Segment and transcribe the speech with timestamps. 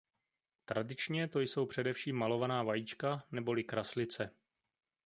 [0.65, 4.31] Tradičně to jsou především malovaná vajíčka neboli kraslice.